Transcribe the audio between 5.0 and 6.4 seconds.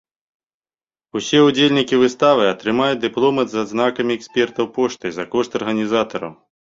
за кошт арганізатараў.